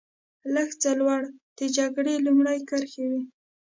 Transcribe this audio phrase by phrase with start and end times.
[0.53, 1.21] لږ څه لوړ
[1.57, 3.21] د جګړې لومړۍ کرښې وې.